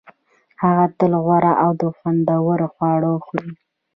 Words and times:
هغه 0.61 0.85
تل 0.97 1.11
غوره 1.23 1.53
او 1.63 1.71
خوندور 1.97 2.59
خواړه 2.73 3.11
خوري 3.25 3.49